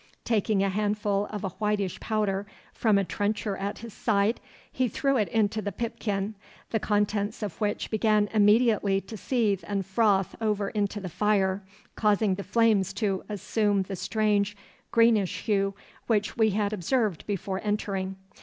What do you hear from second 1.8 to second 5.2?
powder from a trencher at his side he threw